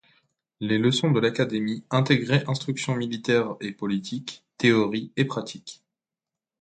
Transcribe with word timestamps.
Les 0.61 0.79
leçons 0.79 1.11
de 1.11 1.19
l'Académie 1.19 1.83
intégraient 1.91 2.43
instruction 2.49 2.95
militaire 2.95 3.53
et 3.61 3.71
politique, 3.71 4.43
théorie 4.57 5.11
et 5.15 5.25
pratique. 5.25 5.83